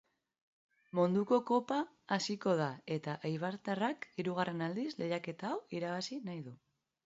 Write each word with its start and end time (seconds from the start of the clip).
Munduko 0.99 1.37
kopa 1.49 1.77
hasiko 2.15 2.57
da 2.61 2.71
eta 2.97 3.15
eibartarrak 3.31 4.09
hirugarren 4.19 4.67
aldiz 4.71 4.89
lehiaketa 5.05 5.53
hau 5.55 5.63
irabazi 5.81 6.23
nahi 6.29 6.45
du. 6.51 6.61